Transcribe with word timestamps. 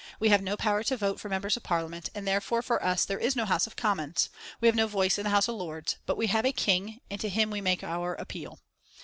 We 0.19 0.29
have 0.29 0.41
no 0.41 0.57
power 0.57 0.81
to 0.85 0.97
vote 0.97 1.19
for 1.19 1.29
Members 1.29 1.55
of 1.57 1.61
Parliament, 1.61 2.09
and 2.15 2.27
therefore 2.27 2.63
for 2.63 2.83
us 2.83 3.05
there 3.05 3.19
is 3.19 3.35
no 3.35 3.45
House 3.45 3.67
of 3.67 3.75
Commons. 3.75 4.31
We 4.59 4.67
have 4.67 4.73
no 4.73 4.87
voice 4.87 5.19
in 5.19 5.25
the 5.25 5.29
House 5.29 5.47
of 5.47 5.53
Lords. 5.57 5.97
But 6.07 6.17
we 6.17 6.25
have 6.25 6.43
a 6.43 6.51
King, 6.51 7.01
and 7.11 7.21
to 7.21 7.29
him 7.29 7.51
we 7.51 7.61
make 7.61 7.83
our 7.83 8.15
appeal. 8.15 8.57